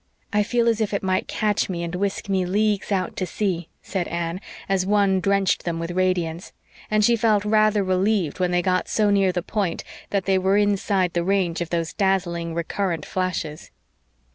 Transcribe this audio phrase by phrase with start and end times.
[0.33, 3.69] "I feel as if it might catch me and whisk me leagues out to sea,"
[3.83, 6.53] said Anne, as one drenched them with radiance;
[6.89, 10.57] and she felt rather relieved when they got so near the Point that they were
[10.57, 13.69] inside the range of those dazzling, recurrent flashes.